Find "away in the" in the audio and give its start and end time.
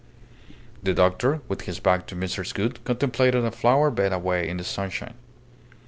4.11-4.63